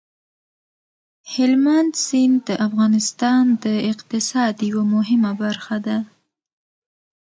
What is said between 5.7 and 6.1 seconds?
ده.